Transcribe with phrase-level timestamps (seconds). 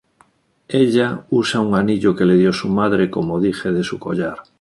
[0.83, 4.39] Ella usa un anillo que le dio su madre como dije de su collar.